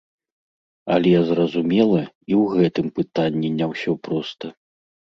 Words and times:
Але 0.95 1.11
зразумела, 1.29 2.01
і 2.31 2.33
ў 2.41 2.57
гэтым 2.57 2.87
пытанні 2.99 3.55
не 3.63 3.73
ўсё 3.77 3.91
проста. 4.09 4.57